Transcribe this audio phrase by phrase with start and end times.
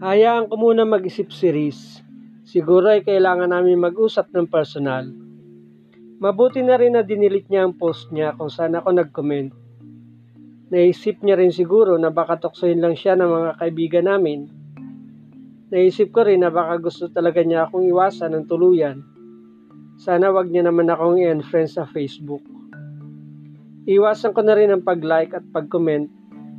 [0.00, 2.00] Hayaan ko muna mag-isip si Riz.
[2.48, 5.04] Siguro ay kailangan namin mag-usap ng personal.
[6.16, 9.52] Mabuti na rin na dinilit niya ang post niya kung saan ako nag-comment.
[10.72, 14.48] Naisip niya rin siguro na baka tuksohin lang siya ng mga kaibigan namin.
[15.68, 19.04] Naisip ko rin na baka gusto talaga niya akong iwasan ng tuluyan.
[20.00, 22.40] Sana wag niya naman akong i-unfriend sa Facebook.
[23.84, 26.08] Iwasan ko na rin ang pag-like at pag-comment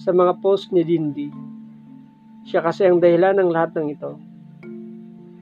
[0.00, 1.45] sa mga post ni Dindy.
[2.46, 4.14] Siya kasi ang dahilan ng lahat ng ito.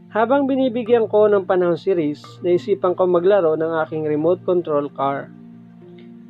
[0.09, 5.29] Habang binibigyan ko ng panahon si Riz, naisipan ko maglaro ng aking remote control car.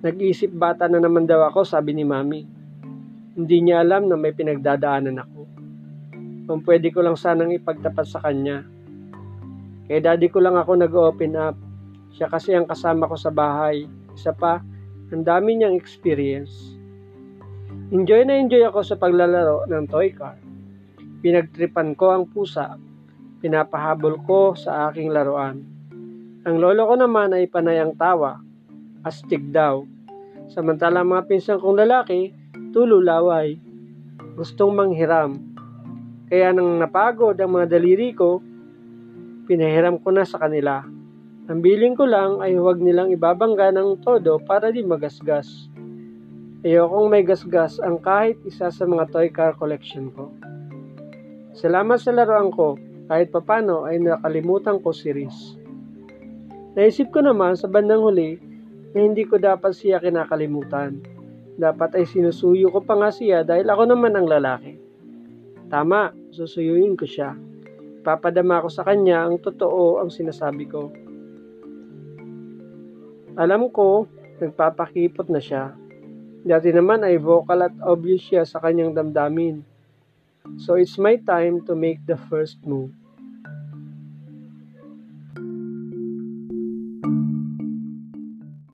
[0.02, 2.42] Nag-isip bata na naman daw ako, sabi ni Mami.
[3.38, 5.40] Hindi niya alam na may pinagdadaanan ako.
[6.50, 8.66] Kung pwede ko lang sanang ipagtapat sa kanya.
[9.86, 11.56] Kay daddy ko lang ako nag-open up.
[12.10, 13.86] Siya kasi ang kasama ko sa bahay.
[14.16, 14.58] Isa pa,
[15.14, 16.74] ang dami niyang experience.
[17.94, 20.43] Enjoy na enjoy ako sa paglalaro ng toy car.
[21.24, 22.76] Pinagtripan ko ang pusa.
[23.40, 25.64] Pinapahabol ko sa aking laruan.
[26.44, 28.44] Ang lolo ko naman ay panayang tawa.
[29.00, 29.88] Astig daw.
[30.52, 32.28] Samantala mga pinsan kong lalaki,
[32.76, 33.56] tululaway.
[34.36, 35.40] Gustong manghiram.
[36.28, 38.44] Kaya nang napagod ang mga daliri ko,
[39.48, 40.84] pinahiram ko na sa kanila.
[41.48, 45.72] Ang biling ko lang ay huwag nilang ibabangga ng todo para di magasgas.
[46.68, 50.28] Ayokong may gasgas ang kahit isa sa mga toy car collection ko.
[51.54, 52.74] Salamat sa laruan ko,
[53.06, 55.54] kahit papano ay nakalimutan ko si Riz.
[56.74, 58.42] Naisip ko naman sa bandang huli
[58.90, 60.98] na hindi ko dapat siya kinakalimutan.
[61.54, 64.74] Dapat ay sinusuyo ko pa nga siya dahil ako naman ang lalaki.
[65.70, 67.38] Tama, susuyuin ko siya.
[68.02, 70.90] Papadama ko sa kanya ang totoo ang sinasabi ko.
[73.38, 74.10] Alam ko,
[74.42, 75.70] nagpapakipot na siya.
[76.42, 79.73] Dati naman ay vocal at obvious siya sa kanyang damdamin.
[80.58, 82.90] So it's my time to make the first move.